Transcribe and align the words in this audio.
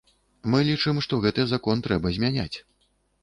Мы 0.51 0.61
лічым, 0.69 1.01
што 1.07 1.19
гэты 1.27 1.45
закон 1.53 1.85
трэба 1.89 2.13
змяняць. 2.17 2.57